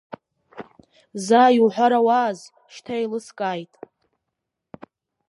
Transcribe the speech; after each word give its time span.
Заа 1.25 1.49
иуҳәарауаз, 1.57 2.39
шьҭа 2.73 2.93
еилыскааит. 2.99 3.73